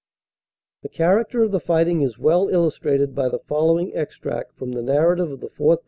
[0.81, 5.29] The character of the fighting is well illustrated by the following extract from the narrative
[5.31, 5.77] of the 4th.